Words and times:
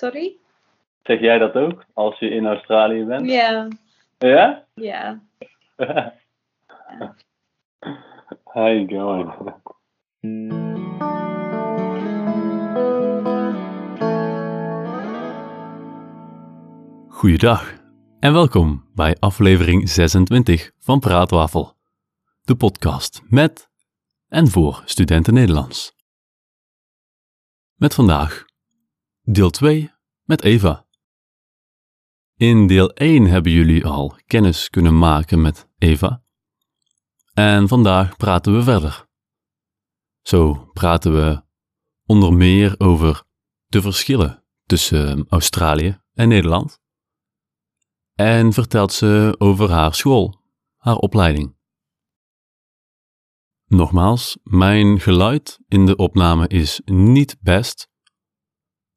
Sorry? 0.00 0.36
Zeg 1.02 1.20
jij 1.20 1.38
dat 1.38 1.54
ook 1.54 1.84
als 1.94 2.18
je 2.18 2.28
in 2.30 2.46
Australië 2.46 3.04
bent? 3.04 3.30
Ja, 3.30 3.68
Ja? 4.18 4.66
ja. 4.74 5.22
How 8.44 8.66
you 8.72 8.88
going? 8.88 9.32
Goeiedag 17.08 17.74
en 18.20 18.32
welkom 18.32 18.84
bij 18.94 19.16
aflevering 19.18 19.88
26 19.88 20.70
van 20.78 21.00
Praatwafel, 21.00 21.76
de 22.42 22.56
podcast 22.56 23.22
met 23.28 23.68
en 24.28 24.48
voor 24.48 24.82
studenten 24.84 25.34
Nederlands. 25.34 25.94
Met 27.74 27.94
vandaag 27.94 28.44
deel 29.30 29.50
2 29.50 29.92
met 30.22 30.42
Eva. 30.42 30.86
In 32.36 32.66
deel 32.66 32.92
1 32.92 33.24
hebben 33.26 33.52
jullie 33.52 33.86
al 33.86 34.16
kennis 34.26 34.70
kunnen 34.70 34.98
maken 34.98 35.40
met 35.40 35.68
Eva. 35.78 36.22
En 37.32 37.68
vandaag 37.68 38.16
praten 38.16 38.54
we 38.54 38.62
verder. 38.62 39.06
Zo 40.22 40.70
praten 40.72 41.12
we 41.12 41.42
onder 42.04 42.32
meer 42.32 42.74
over 42.78 43.22
de 43.66 43.82
verschillen 43.82 44.44
tussen 44.64 45.26
Australië 45.28 46.00
en 46.12 46.28
Nederland. 46.28 46.80
En 48.14 48.52
vertelt 48.52 48.92
ze 48.92 49.34
over 49.38 49.70
haar 49.70 49.94
school, 49.94 50.42
haar 50.76 50.96
opleiding. 50.96 51.56
Nogmaals, 53.66 54.38
mijn 54.42 55.00
geluid 55.00 55.58
in 55.66 55.86
de 55.86 55.96
opname 55.96 56.48
is 56.48 56.80
niet 56.84 57.36
best. 57.40 57.88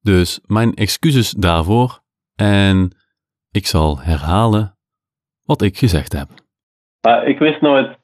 Dus 0.01 0.39
mijn 0.45 0.73
excuses 0.73 1.29
daarvoor 1.29 2.01
en 2.35 2.91
ik 3.51 3.67
zal 3.67 3.99
herhalen 3.99 4.77
wat 5.43 5.61
ik 5.61 5.77
gezegd 5.77 6.13
heb. 6.13 6.29
Maar 7.01 7.27
ik 7.27 7.39
wist 7.39 7.61
nooit 7.61 7.97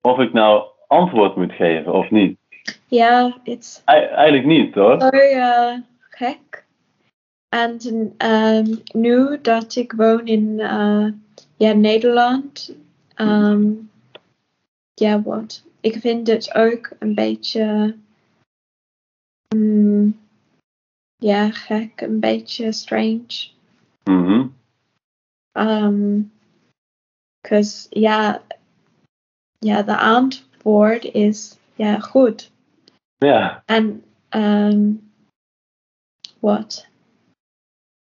of 0.00 0.18
ik 0.18 0.32
nou 0.32 0.64
antwoord 0.86 1.36
moet 1.36 1.52
geven 1.52 1.92
of 1.92 2.10
niet. 2.10 2.38
Ja, 2.86 3.40
het 3.44 3.82
eigenlijk 3.84 4.44
niet 4.44 4.74
hoor. 4.74 5.00
zo 5.00 5.08
eh, 5.08 5.74
gek. 5.98 6.64
En 7.48 7.78
ehm, 8.16 8.74
nu 8.92 9.38
dat 9.42 9.76
ik 9.76 9.92
woon 9.92 10.26
in 10.26 10.60
eh, 10.60 11.06
ja, 11.56 11.72
Nederland, 11.72 12.76
ehm, 13.14 13.62
ja, 14.94 15.22
wat? 15.22 15.64
Ik 15.80 15.96
vind 16.00 16.26
het 16.26 16.54
ook 16.54 16.90
een 16.98 17.14
beetje, 17.14 17.96
ja, 21.16 21.50
gek, 21.50 22.00
een 22.00 22.20
beetje 22.20 22.72
strange. 22.72 23.50
Mhm. 24.04 24.48
Um, 25.52 26.32
cause 27.40 27.86
ja, 27.90 28.42
ja, 29.58 29.82
de 29.82 29.96
antwoord 29.96 31.04
is 31.04 31.56
ja 31.74 31.98
goed. 31.98 32.50
Ja, 33.16 33.62
En 33.66 34.04
um, 34.30 35.10
wat? 36.40 36.86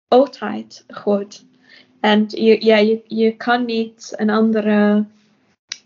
Altijd 0.08 0.86
goed. 0.88 1.46
En 2.00 2.26
je, 2.28 2.66
ja, 2.66 2.78
je, 2.78 3.04
je 3.08 3.36
kan 3.36 3.66
niet 3.66 4.14
een 4.16 4.30
andere 4.30 5.06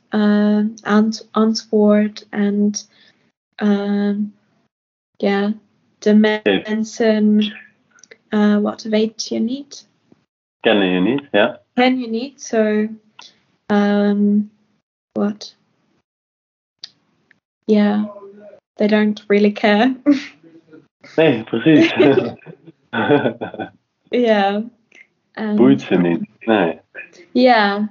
uh, 0.10 0.66
ant, 0.82 1.28
antwoord 1.32 2.28
en 2.30 2.72
um, 3.56 4.36
ja, 5.18 5.54
de 6.00 6.16
mensen, 6.64 7.54
uh, 8.30 8.60
wat 8.60 8.84
weet 8.84 9.28
je 9.28 9.40
niet? 9.40 9.90
kennen 10.60 10.88
je 10.88 11.00
niet, 11.00 11.28
ja? 11.32 11.62
ken 11.74 12.00
je 12.00 12.08
niet, 12.08 12.42
so 12.42 12.88
um 13.68 14.52
what? 15.12 15.56
Yeah. 17.66 18.06
They 18.74 18.88
don't 18.88 19.24
really 19.28 19.52
care. 19.52 19.96
Nee, 21.16 21.44
precies. 21.44 21.94
yeah. 24.10 24.62
And 25.34 25.56
Boeit 25.56 25.82
ze 25.82 25.96
niet. 25.96 26.30
Nee. 26.40 26.80
ja. 27.32 27.90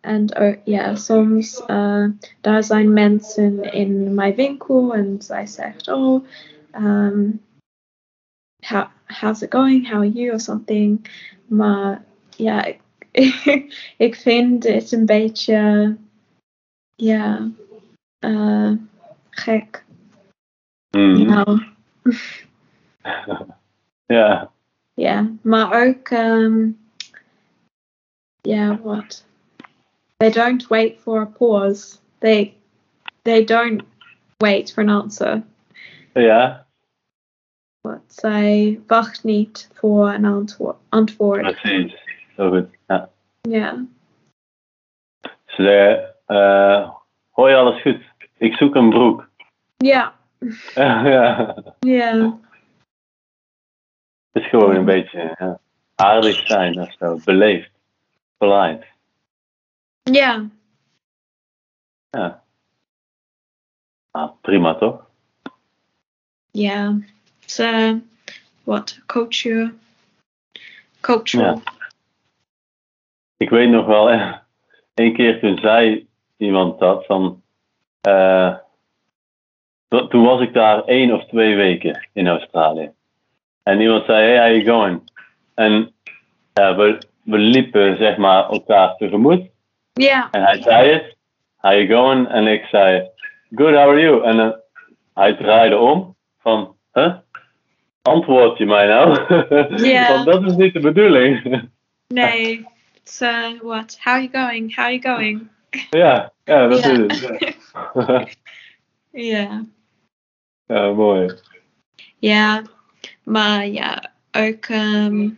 En 0.00 0.36
ook, 0.36 0.56
ja, 0.64 0.94
soms 0.94 1.62
uh, 1.66 2.06
daar 2.40 2.62
zijn 2.64 2.92
mensen 2.92 3.72
in 3.72 4.14
mijn 4.14 4.34
winkel 4.34 4.94
en 4.94 5.16
zij 5.18 5.46
zegt, 5.46 5.88
oh, 5.88 6.24
um, 6.78 7.40
how, 8.66 8.90
how's 9.06 9.42
it 9.42 9.50
going? 9.50 9.84
How 9.84 9.98
are 9.98 10.04
you? 10.04 10.32
Or 10.32 10.40
something. 10.40 11.06
Maar 11.46 12.04
ja, 12.36 12.64
ik, 12.64 12.80
ik 13.96 14.14
vind 14.14 14.64
het 14.64 14.92
een 14.92 15.06
beetje, 15.06 15.96
ja, 16.94 17.50
uh, 18.20 18.72
gek. 19.30 19.84
Mhm. 20.90 21.26
Nou, 21.26 21.62
Ja, 24.06 24.50
ja, 24.94 25.30
maar 25.42 25.86
ook, 25.86 26.10
um, 26.10 26.78
yeah, 28.42 28.80
what? 28.82 29.24
They 30.16 30.30
don't 30.30 30.68
wait 30.68 31.00
for 31.00 31.20
a 31.20 31.26
pause. 31.26 31.98
They 32.18 32.54
they 33.22 33.44
don't 33.44 33.82
wait 34.38 34.72
for 34.72 34.82
an 34.82 34.88
answer. 34.88 35.42
ja, 36.14 36.65
What? 37.86 38.02
Zij 38.06 38.80
wacht 38.86 39.24
niet 39.24 39.70
voor 39.74 40.08
een 40.12 40.24
antwo- 40.24 40.78
antwoord. 40.88 41.40
precies. 41.40 41.94
Zo 42.36 42.50
goed. 42.50 42.68
Ja. 42.86 43.10
Ja. 43.40 43.84
Ze 45.46 45.62
zeggen, 45.62 46.14
eh, 46.26 46.90
hoi 47.30 47.54
alles 47.54 47.82
goed. 47.82 48.02
Ik 48.36 48.54
zoek 48.54 48.74
een 48.74 48.90
broek. 48.90 49.28
Ja. 49.76 50.14
ja. 50.74 51.56
Ja. 51.80 52.38
Het 54.32 54.42
is 54.42 54.48
gewoon 54.48 54.74
een 54.76 54.84
beetje 54.84 55.34
ja, 55.38 55.60
aardig 55.94 56.46
zijn 56.46 56.80
of 56.80 56.92
zo. 56.98 57.18
Beleefd. 57.24 57.70
Polite. 58.36 58.86
Ja. 60.02 60.48
Ja. 62.10 62.44
Ah, 64.10 64.32
prima 64.40 64.74
toch? 64.74 65.04
Ja. 66.50 66.98
What? 68.64 69.00
Culture. 69.06 69.72
Cultural. 71.00 71.60
Ja. 71.64 71.72
Ik 73.36 73.50
weet 73.50 73.68
nog 73.68 73.86
wel, 73.86 74.10
eh, 74.10 74.32
een 74.94 75.14
keer 75.14 75.40
toen 75.40 75.58
zei 75.58 76.08
iemand 76.36 76.78
dat 76.78 77.06
van. 77.06 77.42
eh, 78.00 78.56
to- 79.88 80.06
toen 80.08 80.24
was 80.24 80.40
ik 80.40 80.52
daar 80.52 80.84
één 80.84 81.12
of 81.12 81.24
twee 81.26 81.56
weken 81.56 82.08
in 82.12 82.28
Australië. 82.28 82.90
En 83.62 83.80
iemand 83.80 84.04
zei: 84.04 84.22
Hey, 84.26 84.38
how 84.38 84.62
you 84.62 84.64
going? 84.64 85.10
En 85.54 85.94
ja, 86.52 86.76
we, 86.76 86.98
we 87.22 87.38
liepen 87.38 87.96
zeg 87.96 88.16
maar 88.16 88.48
elkaar 88.50 88.96
tegemoet. 88.96 89.48
Ja. 89.92 90.28
En 90.30 90.42
hij 90.42 90.62
zei 90.62 90.90
het: 90.92 91.16
How 91.56 91.72
you 91.72 91.86
going? 91.88 92.28
En 92.28 92.46
ik 92.46 92.64
zei: 92.64 93.08
Good, 93.50 93.74
how 93.74 93.88
are 93.88 94.00
you? 94.00 94.24
En 94.24 94.36
dan, 94.36 94.60
hij 95.14 95.34
draaide 95.36 95.78
om 95.78 96.16
van: 96.38 96.76
Huh? 96.92 97.14
Antwoord 98.06 98.58
je 98.58 98.66
mij 98.66 98.86
nou? 98.86 99.34
Ja. 99.84 100.08
Want 100.12 100.26
dat 100.26 100.44
is 100.44 100.56
niet 100.56 100.72
de 100.72 100.80
bedoeling. 100.80 101.62
Nee. 102.06 102.66
So, 103.04 103.56
what? 103.62 103.98
How 104.02 104.22
you 104.22 104.28
going? 104.32 104.74
How 104.74 104.90
you 104.90 105.00
going? 105.02 105.48
Ja, 105.90 106.32
ja 106.44 106.66
dat 106.66 106.78
is 106.78 107.20
het. 107.20 107.58
Ja. 107.94 108.24
Ja. 109.10 109.64
ja, 110.66 110.92
mooi. 110.92 111.34
Ja, 112.18 112.62
maar 113.22 113.66
ja, 113.66 114.12
ook 114.32 114.64
ehm, 114.64 115.28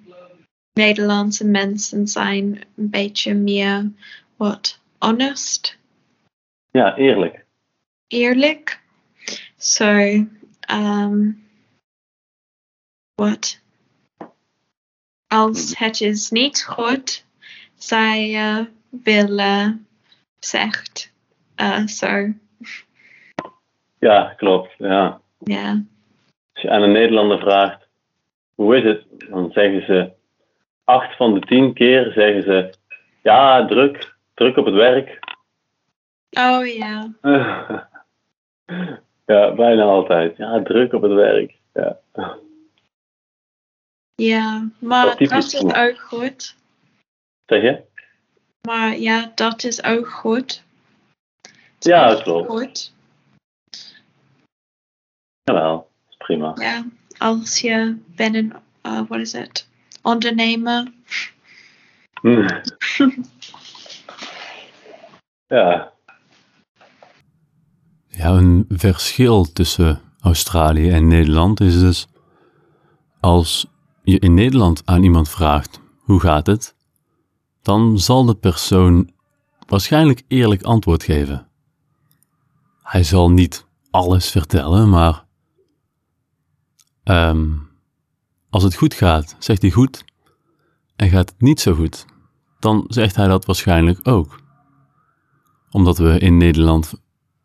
Nederlandse 0.73 1.47
mensen 1.47 2.09
zijn 2.09 2.61
een 2.77 2.91
beetje 2.91 3.35
meer, 3.35 3.91
wat, 4.37 4.81
honest, 4.99 5.79
Ja, 6.71 6.97
eerlijk. 6.97 7.45
eerlijk. 8.09 8.81
So, 9.57 10.25
um, 10.73 11.48
wat, 13.19 13.61
als 15.27 15.79
het 15.79 16.01
is 16.01 16.31
niet 16.31 16.65
goed, 16.65 17.25
zij 17.75 18.35
eh, 18.35 18.65
willen 19.05 19.87
zegt 20.39 21.13
eh 21.55 21.87
zo, 21.87 22.33
Ja, 23.99 24.35
klopt. 24.37 24.75
Ja. 24.77 25.21
ja. 25.39 25.83
Als 26.53 26.63
je 26.63 26.71
aan 26.71 26.83
een 26.83 26.93
Nederlander 26.93 27.39
vraagt, 27.39 27.89
hoe 28.55 28.77
is 28.77 28.85
het? 28.85 29.05
Dan 29.31 29.51
zeggen 29.53 29.85
ze, 29.87 30.11
acht 30.85 31.17
van 31.17 31.35
de 31.35 31.41
tien 31.41 31.75
keer 31.75 32.13
zeggen 32.13 32.43
ze, 32.43 32.75
ja, 33.23 33.67
druk, 33.67 34.17
druk 34.35 34.57
op 34.57 34.65
het 34.65 34.75
werk. 34.75 35.19
Oh 36.31 36.67
ja, 36.67 37.13
ja, 39.33 39.53
bijna 39.55 39.83
altijd. 39.83 40.37
Ja, 40.37 40.63
druk 40.63 40.93
op 40.93 41.03
het 41.03 41.13
werk. 41.13 41.55
Ja. 41.73 41.99
Ja, 44.23 44.69
maar 44.79 45.07
Wat 45.07 45.19
dat 45.19 45.53
is 45.53 45.65
ook 45.65 46.01
goed. 46.01 46.57
Zeg 47.47 47.63
je? 47.63 47.83
Maar 48.61 48.97
ja, 48.99 49.33
dat 49.35 49.65
is 49.65 49.83
ook 49.83 50.09
goed. 50.09 50.63
Ja, 51.79 52.09
dat 52.09 52.23
klopt. 52.23 52.49
Goed. 52.49 52.93
Jawel, 55.43 55.77
dat 55.77 56.11
is 56.11 56.17
prima. 56.17 56.53
Ja, 56.55 56.87
als 57.19 57.61
je 57.61 57.97
bent 58.07 58.35
een, 58.35 58.53
uh, 58.83 59.01
what 59.09 59.21
is 59.21 59.35
it? 59.35 59.69
Ondernemer. 60.03 60.93
Hm. 62.21 62.49
Ja, 65.47 65.93
Ja, 68.19 68.29
een 68.29 68.65
verschil 68.69 69.53
tussen 69.53 70.01
Australië 70.21 70.91
en 70.91 71.09
Nederland 71.09 71.61
is 71.61 71.81
dus 71.81 72.07
als 73.21 73.67
je 74.11 74.19
in 74.19 74.35
Nederland 74.35 74.83
aan 74.85 75.03
iemand 75.03 75.29
vraagt 75.29 75.81
hoe 75.99 76.21
gaat 76.21 76.47
het, 76.47 76.75
dan 77.63 77.99
zal 77.99 78.25
de 78.25 78.35
persoon 78.35 79.11
waarschijnlijk 79.67 80.23
eerlijk 80.29 80.63
antwoord 80.63 81.03
geven. 81.03 81.49
Hij 82.83 83.03
zal 83.03 83.31
niet 83.31 83.67
alles 83.91 84.31
vertellen, 84.31 84.89
maar 84.89 85.25
ehm, 87.03 87.49
als 88.51 88.63
het 88.63 88.75
goed 88.75 88.95
gaat, 88.95 89.37
zegt 89.39 89.63
hij 89.63 89.71
goed, 89.71 90.05
en 90.97 91.09
gaat 91.09 91.31
het 91.31 91.41
niet 91.41 91.61
zo 91.61 91.75
goed, 91.75 92.07
dan 92.59 92.85
zegt 92.89 93.17
hij 93.17 93.29
dat 93.29 93.45
waarschijnlijk 93.45 94.09
ook. 94.09 94.41
Omdat 95.71 95.99
we 95.99 96.19
in 96.19 96.37
Nederland, 96.37 96.95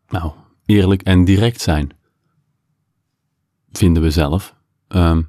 nou, 0.08 0.32
eerlijk 0.64 1.02
en 1.02 1.24
direct 1.24 1.60
zijn. 1.60 1.96
Vinden 3.72 4.02
we 4.02 4.10
zelf. 4.10 4.54
Ehm, 4.88 5.22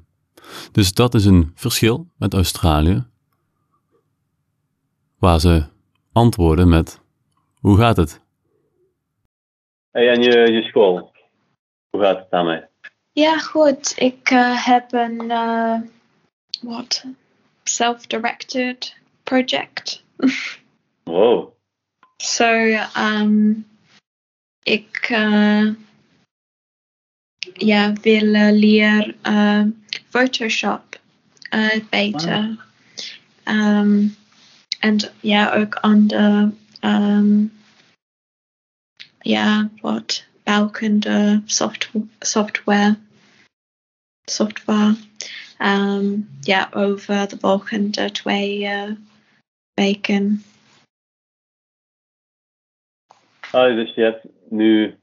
dus 0.72 0.92
dat 0.92 1.14
is 1.14 1.24
een 1.24 1.52
verschil 1.54 2.06
met 2.16 2.34
Australië. 2.34 3.04
Waar 5.18 5.40
ze 5.40 5.64
antwoorden 6.12 6.68
met: 6.68 7.00
Hoe 7.60 7.78
gaat 7.78 7.96
het? 7.96 8.20
hey, 9.90 10.10
en 10.10 10.22
je, 10.22 10.52
je 10.52 10.62
school? 10.62 11.12
Hoe 11.90 12.00
gaat 12.00 12.18
het 12.18 12.30
daarmee? 12.30 12.60
Ja, 13.12 13.38
goed. 13.38 13.92
Ik 13.96 14.30
uh, 14.30 14.66
heb 14.66 14.92
een 14.92 15.22
uh, 15.22 15.80
what? 16.60 17.04
Self-directed 17.62 18.96
project. 19.22 20.04
Wow. 21.02 21.52
So, 22.16 22.78
um, 22.96 23.66
ik 24.62 25.08
uh, 25.10 25.74
ja, 27.52 27.92
wil 27.92 28.34
uh, 28.34 28.50
leren 28.52 29.14
uh, 29.22 29.62
Photoshop 30.16 30.96
uh, 31.52 31.78
beter. 31.90 32.56
Um, 33.44 34.16
en 34.80 34.98
ja, 35.20 35.54
ook 35.54 35.74
andere 35.74 36.52
um, 36.80 37.52
ja, 39.20 39.70
wat 39.80 40.26
bouwkunde 40.44 41.42
software, 41.44 42.06
software, 42.20 42.96
software. 44.24 44.96
Um, 45.58 46.28
ja, 46.40 46.68
over 46.72 47.28
de 47.28 47.38
volgende 47.38 48.10
twee 48.10 48.60
uh, 48.60 48.92
weken. 49.74 50.42
Oh, 53.52 53.74
dus 53.74 53.94
je 53.94 54.02
hebt 54.02 54.26
nu. 54.50 54.98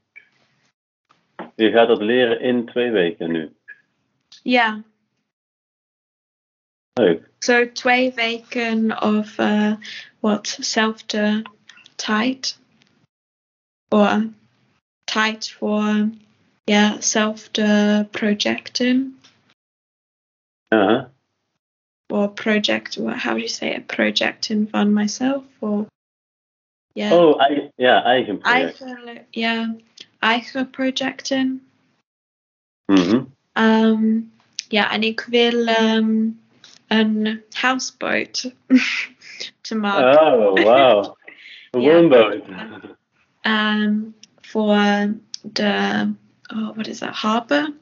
Je 1.54 1.70
gaat 1.70 1.88
dat 1.88 2.02
leren 2.02 2.40
in 2.40 2.66
twee 2.66 2.90
weken 2.90 3.30
nu. 3.30 3.56
Ja, 4.42 4.82
Leuk. 7.00 7.30
zo 7.38 7.72
twee 7.72 8.12
weken 8.12 9.02
of 9.02 9.38
uh, 9.38 9.74
wat 10.20 10.56
zelfde 10.60 11.42
tijd. 11.94 12.58
Of 13.88 14.22
tijd 15.04 15.50
voor 15.50 16.08
ja, 16.64 17.00
zelfde 17.00 18.06
projecten. 18.10 19.18
Uh-huh. 20.68 21.04
Or 22.12 22.30
project, 22.30 22.96
how 22.96 23.32
do 23.32 23.38
you 23.38 23.48
say 23.48 23.68
it? 23.68 23.86
Projecting 23.86 24.70
van 24.70 24.92
myself 24.92 25.44
or 25.58 25.86
yeah. 26.92 27.12
Oh, 27.12 27.40
eigen, 27.40 27.72
ja, 27.74 28.04
eigen 28.04 28.38
project. 28.38 28.80
eigen, 28.82 29.26
ja, 29.30 29.76
eigen 30.18 30.70
projecten. 30.70 31.66
Mhm. 32.92 33.24
Um, 33.52 34.32
ja, 34.68 34.90
en 34.90 35.02
ik 35.02 35.20
wil 35.20 35.68
um, 35.68 36.40
een 36.86 37.42
houseboat 37.50 38.54
te 39.60 39.74
maken. 39.74 40.20
Oh, 40.22 40.62
wauw. 40.64 41.16
Een 41.70 41.80
Ja. 41.80 41.92
woonboot. 41.92 42.42
Um, 43.42 44.14
voor 44.40 44.76
de, 45.42 46.12
oh, 46.54 46.74
what 46.74 46.86
is 46.86 46.98
that, 46.98 47.14
harbor? 47.14 47.72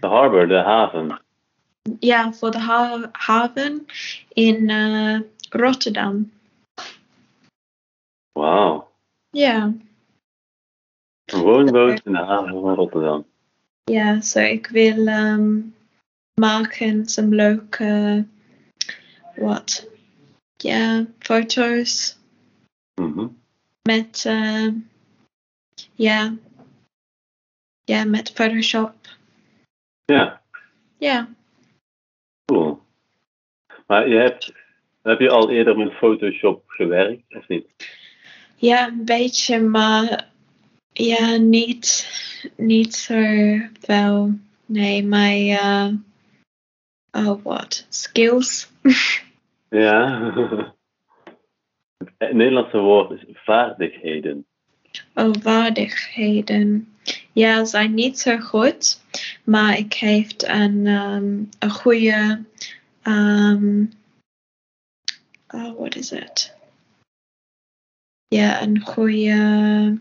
De 0.00 0.06
harbor, 0.06 0.48
de 0.48 0.54
haven. 0.58 1.20
Ja, 2.00 2.32
voor 2.32 2.50
de 2.50 2.58
ha 2.58 3.08
haven 3.12 3.86
in 4.28 4.68
uh, 4.68 5.20
Rotterdam. 5.50 6.32
Wauw. 8.32 8.90
Ja, 9.30 9.72
Een 11.24 11.40
woonboot 11.40 12.00
in 12.04 12.12
de 12.12 12.18
haven 12.18 12.60
van 12.60 12.74
Rotterdam. 12.74 13.26
ja, 13.84 14.20
zo 14.20 14.38
ik 14.38 14.66
wil 14.66 15.06
um, 15.06 15.75
maken 16.40 17.06
some 17.08 17.34
leuke, 17.34 18.26
wat, 19.36 19.88
ja, 20.56 21.06
foto's 21.18 22.16
Mhm. 23.00 23.26
met, 23.82 24.24
uh, 24.26 24.72
ja, 25.94 26.34
ja, 27.84 28.04
met 28.04 28.30
Photoshop. 28.32 28.94
Ja, 30.04 30.42
Ja, 30.98 31.28
cool. 32.44 32.82
Maar 33.86 34.08
je 34.08 34.16
hebt, 34.16 34.52
heb 35.02 35.20
je 35.20 35.30
al 35.30 35.50
eerder 35.50 35.76
met 35.76 35.92
Photoshop 35.92 36.64
gewerkt, 36.66 37.34
of 37.34 37.48
niet? 37.48 37.66
ja, 38.56 38.86
een 38.88 39.04
beetje, 39.04 39.60
maar 39.60 40.28
ja, 40.92 41.36
niet, 41.36 42.06
niet 42.56 42.94
zo 42.94 43.14
veel. 43.80 44.38
Nee, 44.66 45.02
mijn, 45.04 45.46
uh, 45.46 45.88
oh, 47.16 47.42
wat, 47.42 47.86
skills. 47.88 48.68
Ja. 49.68 50.32
Het 52.18 52.32
Nederlandse 52.32 52.78
woord 52.78 53.10
is 53.10 53.24
vaardigheden. 53.32 54.46
Oh, 55.14 55.34
vaardigheden. 55.40 56.96
Ja, 57.32 57.64
zijn 57.64 57.94
niet 57.94 58.18
zo 58.18 58.38
goed, 58.38 59.00
maar 59.44 59.78
ik 59.78 59.92
heeft 59.92 60.48
een, 60.48 60.86
um, 60.86 61.48
een 61.58 61.70
goede, 61.70 62.44
um, 63.02 63.92
oh, 65.48 65.78
what 65.78 65.94
is 65.94 66.12
it? 66.12 66.56
Ja, 68.28 68.62
een 68.62 68.80
goede, 68.80 69.98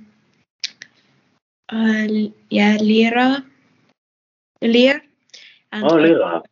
uh, 1.74 2.29
ja, 2.48 2.75
leraar. 2.75 3.43
Leer. 4.60 5.03
En 5.69 5.84
Oh, 5.84 6.00
leraar. 6.00 6.43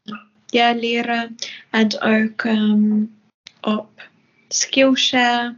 Ja, 0.53 0.74
leren. 0.74 1.36
En 1.69 2.01
ook 2.01 2.43
um, 2.43 3.19
op 3.62 4.10
Skillshare 4.48 5.55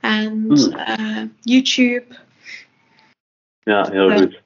en 0.00 0.30
Hmm. 0.30 0.74
uh, 0.98 1.22
YouTube. 1.40 2.04
Ja, 3.62 3.90
heel 3.90 4.10
Ja. 4.10 4.16
goed. 4.16 4.42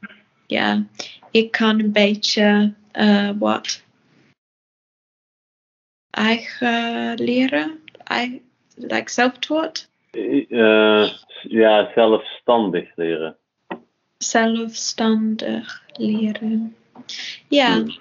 Ja, 0.47 0.85
ik 1.31 1.51
kan 1.51 1.81
een 1.81 1.93
beetje 1.93 2.73
uh, 2.93 3.31
wat 3.39 3.83
eigen 6.11 7.15
leren. 7.15 7.81
I, 8.13 8.43
like 8.75 9.11
self-taught. 9.11 9.91
Eh, 10.11 11.11
ja, 11.43 11.91
zelfstandig 11.95 12.97
leren. 12.97 13.37
Zelfstandig 14.19 15.85
leren. 15.93 16.77
Ja, 17.49 17.75
Hmm. 17.75 17.99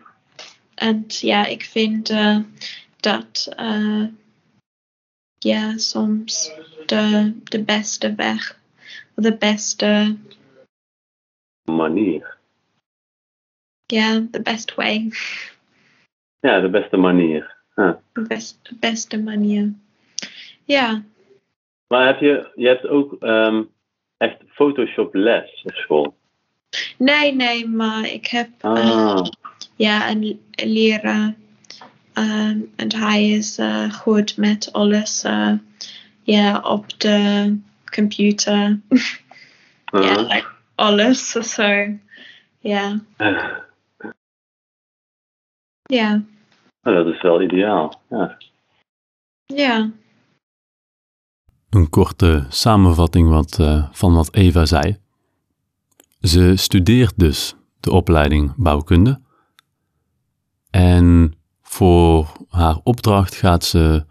En 0.78 1.04
ja, 1.08 1.46
ik 1.46 1.64
vind 1.64 2.10
uh, 2.10 2.38
dat 3.00 3.56
uh, 3.60 4.08
ja, 5.38 5.78
soms 5.78 6.52
de, 6.86 7.34
de 7.44 7.64
beste 7.64 8.16
weg, 8.16 8.60
de 9.16 9.38
beste, 9.38 10.16
Manier. 11.72 12.38
ja, 13.86 14.28
the 14.32 14.42
best 14.42 14.76
way, 14.76 15.10
Ja, 16.40 16.60
de 16.60 16.70
beste 16.70 16.98
manier. 16.98 17.56
De 17.76 18.22
best, 18.28 18.72
beste 18.80 19.18
manier. 19.22 19.74
Ja, 20.64 21.04
Maar 21.88 22.06
heb 22.08 22.20
je, 22.20 22.52
je 22.56 22.68
hebt 22.68 22.88
ook 22.88 23.16
ehm, 23.24 23.64
echt 24.18 24.38
Photoshop 24.48 25.14
les 25.16 25.62
op 25.64 25.72
school? 25.76 26.16
nee, 26.98 27.34
nee, 27.36 27.68
maar 27.68 28.06
ik 28.08 28.28
heb 28.28 28.50
uh, 28.66 28.72
Ah, 28.72 29.26
ja, 29.78 30.10
een 30.10 30.40
leraar 30.52 31.36
ehm, 32.14 32.60
en 32.76 32.96
hij 32.96 33.30
is 33.30 33.58
eh, 33.58 33.92
goed 33.94 34.38
met 34.38 34.74
alles 34.74 35.24
eh, 35.24 35.54
ja, 36.24 36.60
op 36.60 37.00
de 37.00 37.58
computer. 37.96 38.80
Ja, 39.92 40.00
Uh-huh. 40.00 40.28
like 40.28 40.48
alles. 40.76 41.30
Zo. 41.32 41.98
Ja. 42.60 43.00
Ja. 45.84 46.24
Nou, 46.82 47.04
dat 47.04 47.08
is 47.14 47.22
wel 47.22 47.42
ideaal. 47.42 48.02
Ja. 48.10 48.38
Ja. 49.46 49.92
Een 51.70 51.90
korte 51.90 52.46
samenvatting 52.50 53.30
wat, 53.30 53.60
eh, 53.60 53.88
van 53.92 54.14
wat 54.14 54.34
Eva 54.36 54.66
zei. 54.66 54.98
Ze 56.22 56.56
studeert 56.56 57.14
dus 57.20 57.56
de 57.80 57.92
opleiding 57.92 58.54
bouwkunde. 58.56 59.22
En 60.70 61.34
voor 61.62 62.32
haar 62.50 62.80
opdracht 62.84 63.36
gaat 63.36 63.64
ze 63.64 64.06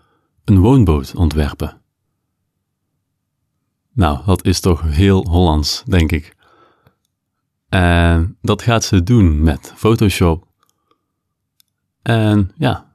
een 0.44 0.58
woonboot 0.58 1.14
ontwerpen. 1.14 1.80
Nou, 3.92 4.24
dat 4.26 4.44
is 4.44 4.60
toch 4.60 4.82
heel 4.82 5.26
Hollands, 5.28 5.84
denk 5.84 6.12
ik. 6.12 6.36
En 7.68 8.38
dat 8.40 8.62
gaat 8.62 8.84
ze 8.84 9.02
doen 9.02 9.42
met 9.42 9.72
Photoshop. 9.76 10.44
En 12.02 12.50
ja, 12.56 12.94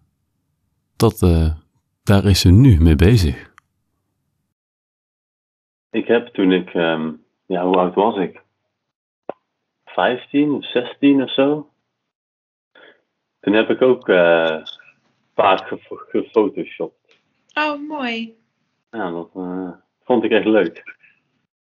dat, 0.96 1.22
eh, 1.22 1.56
daar 2.03 2.25
is 2.25 2.39
ze 2.39 2.51
nu 2.51 2.82
mee 2.82 2.96
bezig. 2.96 3.53
Ik 5.89 6.08
heb 6.08 6.27
toen 6.27 6.51
ik, 6.51 6.70
ehm, 6.70 7.12
ja, 7.46 7.65
hoe 7.65 7.75
oud 7.75 7.96
was 7.96 8.18
ik? 8.18 8.41
15 9.86 10.51
of 10.51 10.65
16 10.65 11.24
of 11.24 11.34
zo. 11.34 11.71
Toen 13.41 13.53
heb 13.53 13.69
ik 13.69 13.81
ook 13.81 14.10
eh, 14.10 14.65
vaak 15.36 15.67
gefo- 15.67 15.95
gefotoshopt. 16.07 17.15
Oh, 17.53 17.88
mooi. 17.88 18.38
Ja, 18.91 19.12
dat 19.12 19.29
eh, 19.36 19.71
vond 20.03 20.24
ik 20.24 20.31
echt 20.31 20.45
leuk. 20.45 20.95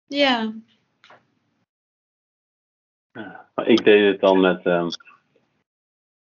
Ja. 0.07 0.53
Ja. 3.13 3.51
Maar 3.55 3.67
ik 3.67 3.85
deed 3.85 4.13
het 4.13 4.21
dan 4.21 4.41
met, 4.41 4.67
ehm, 4.67 4.89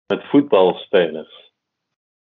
met 0.06 0.24
voetbalspelers. 0.24 1.52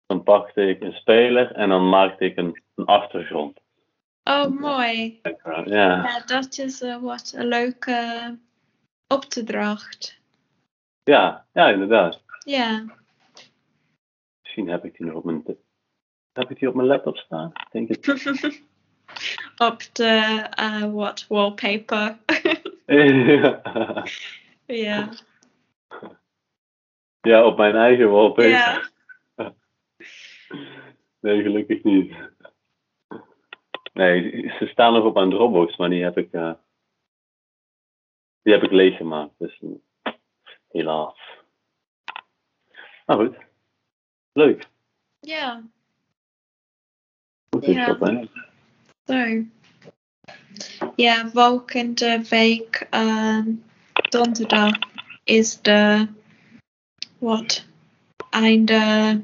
Dan 0.07 0.23
pakte 0.23 0.63
ik 0.69 0.81
een 0.81 0.93
speler 0.93 1.53
en 1.53 1.69
dan 1.69 1.89
maakte 1.89 2.25
ik 2.25 2.37
een, 2.37 2.63
een 2.75 2.85
achtergrond. 2.85 3.59
Oh, 4.25 4.47
mooi. 4.47 5.21
Ja, 5.45 5.63
Ja, 5.65 6.21
dat 6.27 6.59
is 6.59 6.83
eh, 6.83 6.97
wat 7.03 7.33
een 7.37 7.47
leuke 7.47 8.39
opdracht. 9.09 10.21
ja, 11.03 11.47
ja, 11.53 11.69
inderdaad. 11.69 12.23
Ja. 12.45 12.85
Misschien 14.51 14.69
heb 14.69 14.85
ik 14.85 14.97
die 14.97 15.07
nog 15.07 15.15
op 15.15 15.25
mijn, 15.25 15.45
heb 16.33 16.51
ik 16.51 16.59
die 16.59 16.69
op 16.69 16.75
mijn 16.75 16.89
laptop 16.89 17.17
staan? 17.17 17.53
Denk 17.71 17.89
het. 17.89 18.09
op 19.69 19.83
de 19.93 20.47
eh, 20.51 20.93
wat 20.93 21.27
wallpaper. 21.29 22.19
ja. 22.87 23.63
ja, 27.31 27.45
op 27.45 27.57
mijn 27.57 27.77
eigen 27.77 28.11
wallpaper. 28.11 28.49
Ja. 28.49 28.89
Nee, 31.21 31.43
gelukkig 31.43 31.83
niet. 31.83 32.15
Nee, 33.93 34.49
ze 34.59 34.67
staan 34.67 34.93
nog 34.93 35.05
op 35.05 35.15
mijn 35.15 35.31
Dropbox, 35.31 35.77
maar 35.77 35.91
die 35.91 36.03
heb 36.03 36.19
ik, 36.19 36.33
eh, 36.33 36.53
die 38.43 38.53
heb 38.53 38.63
ik 38.63 38.71
leeggemaakt. 38.71 39.35
Dus 39.39 39.61
eh, 40.03 40.13
helaas. 40.69 41.19
Maar 43.07 43.17
goed. 43.17 43.49
Leuk. 44.41 44.69
Ja. 45.21 45.63
Goed 47.51 47.65
is 47.65 47.75
Ja. 47.75 47.87
dat, 47.87 48.01
hè? 48.01 48.29
Zo. 49.07 49.45
Ja, 50.97 51.31
volgende 51.31 52.23
week 52.29 52.87
ehm, 52.91 53.49
donderdag 54.11 54.79
is 55.25 55.61
de 55.63 56.07
wat 57.19 57.67
einde 58.31 59.21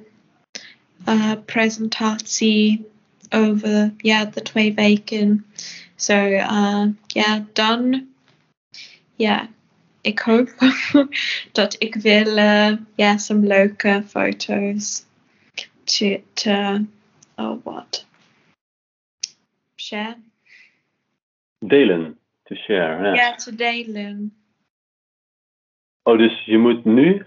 eh, 1.05 1.33
presentatie 1.45 2.87
over 3.31 3.95
ja 3.97 4.25
de 4.25 4.43
twee 4.43 4.75
weken. 4.75 5.47
Zo 5.95 6.15
eh, 6.27 6.85
ja 7.07 7.47
dan 7.53 8.07
ja 9.15 9.49
ik 10.01 10.19
hoop 10.19 10.49
dat 11.53 11.77
ik 11.79 11.95
wil 11.95 12.37
eh, 12.37 12.73
ja 12.95 13.17
some 13.17 13.47
leuke 13.47 14.03
foto's 14.07 15.06
te, 15.87 16.23
te 16.33 16.85
oh 17.37 17.65
wat 17.65 18.07
share 19.77 20.17
Delen. 21.59 22.19
To 22.43 22.55
share. 22.55 23.05
Ja. 23.05 23.15
ja 23.15 23.35
te 23.35 23.55
delen. 23.55 24.37
Oh, 26.03 26.19
dus 26.19 26.45
je 26.45 26.59
moet 26.59 26.85
nu, 26.85 27.27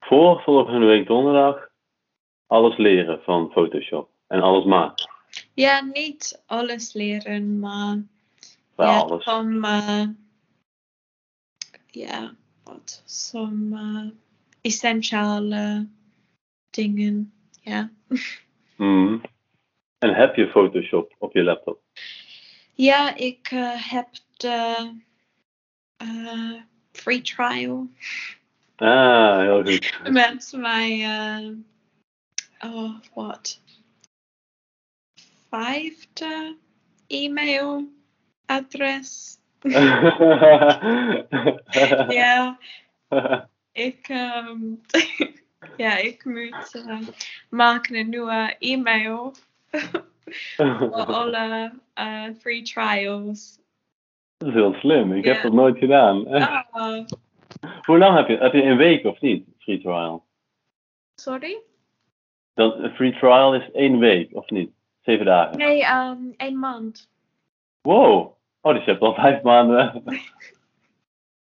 voor 0.00 0.42
volgende 0.42 0.86
week 0.86 1.06
donderdag, 1.06 1.68
alles 2.46 2.76
leren 2.76 3.22
van 3.22 3.50
Photoshop. 3.50 4.10
En 4.26 4.40
alles 4.40 4.64
maken. 4.64 5.10
Ja, 5.54 5.80
niet 5.80 6.42
alles 6.46 6.92
leren, 6.92 7.58
maar 7.58 8.02
Wel 8.74 8.86
ja, 8.86 8.98
alles. 8.98 9.24
some, 9.24 9.68
uh, 9.68 10.08
ja, 11.86 12.34
wat, 12.64 13.02
some 13.04 13.78
uh, 13.78 14.10
essentiële 14.60 15.88
dingen, 16.70 17.32
ja. 17.60 17.90
Mhm. 18.76 19.18
En 19.98 20.14
heb 20.14 20.36
je 20.36 20.48
Photoshop 20.48 21.14
op 21.18 21.32
je 21.32 21.42
laptop? 21.42 21.82
Ja, 22.74 23.16
ik 23.16 23.50
uh, 23.50 23.90
heb 23.90 24.08
de 24.36 24.90
uh, 26.02 26.60
free 26.92 27.20
trial 27.20 27.88
Ah, 28.80 29.38
heel 29.40 29.64
goed. 29.64 30.00
met 30.10 30.52
mijn, 30.56 31.00
uh, 31.00 32.72
oh, 32.72 32.94
wat, 33.14 33.62
vijfde 35.48 36.56
e-mailadres. 37.06 37.88
ja, 42.08 42.58
ik, 43.72 44.08
um, 44.08 44.80
ja, 45.76 45.96
ik 45.96 46.24
moet 46.24 46.82
uh, 46.86 46.98
maken 47.50 47.94
een 47.94 48.08
nieuwe 48.08 48.56
e-mail 48.58 49.34
voor 50.56 50.92
alle 50.92 51.72
uh, 51.94 52.24
free 52.38 52.62
trials. 52.62 53.58
Dat 54.36 54.48
is 54.48 54.54
heel 54.54 54.74
slim. 54.74 55.12
Ik 55.12 55.24
heb 55.24 55.42
dat 55.42 55.52
nooit 55.52 55.78
gedaan. 55.78 56.26
Ah, 56.26 56.64
Hoe 57.86 57.98
lang 57.98 58.16
heb 58.16 58.28
je? 58.28 58.36
Heb 58.36 58.52
je 58.52 58.62
een 58.62 58.76
week 58.76 59.04
of 59.04 59.20
niet? 59.20 59.48
Free 59.58 59.80
trial. 59.80 60.24
sorry? 61.14 61.58
Dan, 62.54 62.72
een 62.72 62.94
free 62.94 63.12
trial 63.12 63.54
is 63.54 63.70
één 63.70 63.98
week 63.98 64.34
of 64.34 64.50
niet? 64.50 64.70
Zeven 65.00 65.26
dagen. 65.26 65.58
Nee, 65.58 65.84
um, 65.84 66.34
een 66.36 66.58
maand. 66.58 67.10
Wow. 67.82 68.36
Oh, 68.60 68.74
dus 68.74 68.84
je 68.84 68.90
hebt 68.90 69.02
al 69.02 69.14
vijf 69.14 69.42
maanden. 69.42 70.02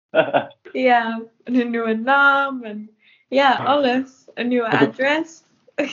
Ja, 0.72 1.22
een 1.44 1.70
nieuwe 1.70 1.94
naam 1.94 2.64
en 2.64 2.97
ja, 3.28 3.56
alles. 3.56 4.28
Een 4.34 4.48
nieuwe 4.48 4.70
adres. 4.70 5.44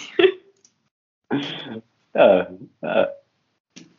ja, 2.12 2.48
ja. 2.80 3.10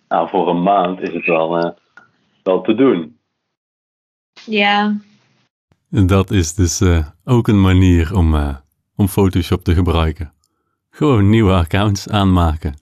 Nou, 0.07 0.29
voor 0.29 0.49
een 0.49 0.63
maand 0.63 0.99
is 1.01 1.13
het 1.13 1.25
wel, 1.25 1.57
eh, 1.57 1.71
wel 2.43 2.61
te 2.61 2.75
doen. 2.75 3.19
ja, 4.45 4.95
Dat 5.89 6.31
is 6.31 6.53
dus 6.53 6.81
eh, 6.81 7.07
ook 7.23 7.47
een 7.47 7.61
manier 7.61 8.15
om, 8.15 8.35
eh, 8.35 8.55
om 8.95 9.07
Photoshop 9.07 9.63
te 9.63 9.73
gebruiken. 9.73 10.33
Gewoon 10.89 11.29
nieuwe 11.29 11.53
accounts 11.53 12.09
aanmaken. 12.09 12.73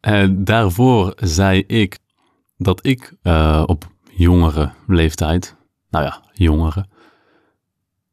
En 0.00 0.44
daarvoor 0.44 1.12
zei 1.16 1.64
ik 1.66 1.98
dat 2.56 2.86
ik 2.86 3.14
eh, 3.22 3.62
op 3.66 3.84
jongere 4.10 4.72
leeftijd, 4.86 5.56
nou 5.90 6.04
ja, 6.04 6.22
jongere, 6.32 6.86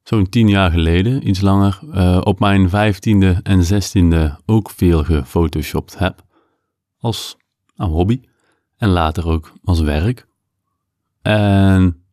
zo'n 0.09 0.29
tien 0.29 0.49
jaar 0.49 0.71
geleden, 0.71 1.27
iets 1.27 1.41
langer, 1.41 1.79
eh, 1.91 2.21
op 2.23 2.39
mijn 2.39 2.69
vijftiende 2.69 3.39
en 3.43 3.63
zestiende 3.63 4.39
ook 4.45 4.69
veel 4.69 5.03
gefotoshopt 5.03 5.97
heb. 5.97 6.23
Als 6.99 7.37
hobby 7.75 8.21
en 8.77 8.89
later 8.89 9.27
ook 9.27 9.53
als 9.63 9.79
werk. 9.79 10.27
En 11.21 12.03